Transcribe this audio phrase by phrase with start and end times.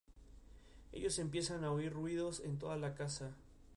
[0.93, 3.35] Ellos empiezan a oír ruidos en toda la casa.